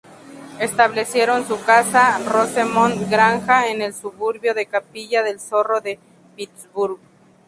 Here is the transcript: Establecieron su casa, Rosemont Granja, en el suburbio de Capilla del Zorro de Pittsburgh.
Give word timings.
Establecieron 0.59 1.47
su 1.47 1.63
casa, 1.63 2.17
Rosemont 2.27 3.07
Granja, 3.07 3.67
en 3.69 3.83
el 3.83 3.93
suburbio 3.93 4.55
de 4.55 4.65
Capilla 4.65 5.21
del 5.21 5.39
Zorro 5.39 5.79
de 5.79 5.99
Pittsburgh. 6.35 6.99